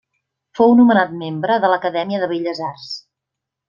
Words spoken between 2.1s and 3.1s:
de Belles Arts.